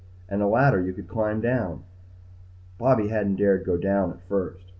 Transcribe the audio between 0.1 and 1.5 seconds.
And a ladder you could climb